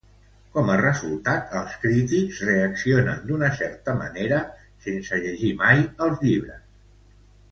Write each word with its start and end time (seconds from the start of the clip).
Com 0.53 0.69
a 0.75 0.77
resultat, 0.79 1.51
els 1.59 1.75
crítics 1.83 2.39
reaccionen 2.47 3.21
d'una 3.31 3.51
certa 3.61 3.95
manera 4.01 4.41
sense 4.87 5.23
llegir 5.27 5.51
mai 5.63 5.85
els 6.07 6.25
llibres. 6.27 6.65